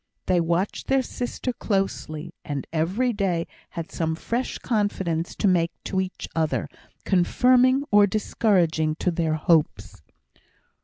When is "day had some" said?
3.13-4.15